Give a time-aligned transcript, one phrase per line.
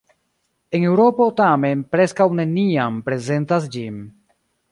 [0.77, 4.01] En Eŭropo tamen preskaŭ neniam prezentas ĝin.